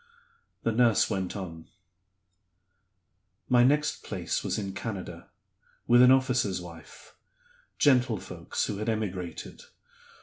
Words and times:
The 0.63 0.71
nurse 0.71 1.11
went 1.11 1.35
on: 1.37 1.67
"My 3.47 3.63
next 3.63 4.03
place 4.03 4.43
was 4.43 4.57
in 4.57 4.73
Canada, 4.73 5.29
with 5.85 6.01
an 6.01 6.09
officer's 6.11 6.59
wife: 6.59 7.13
gentlefolks 7.77 8.65
who 8.65 8.77
had 8.77 8.89
emigrated. 8.89 9.61